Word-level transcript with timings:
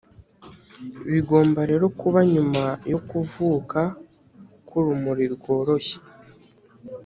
bigomba 1.11 1.61
rero 1.69 1.85
kuba 1.99 2.19
nyuma 2.33 2.63
yo 2.91 2.99
kuvuka 3.09 3.79
k'urumuri 4.67 5.25
rworoshye 5.33 5.97